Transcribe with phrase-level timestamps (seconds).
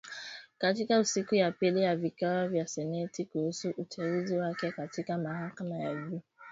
[0.57, 6.21] Katika siku ya pili ya vikao vya seneti kuhusu uteuzi wake katika mahakama ya juu